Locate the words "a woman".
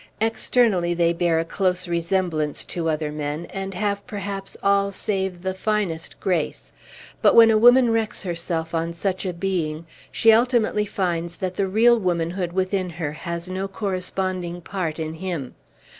7.51-7.91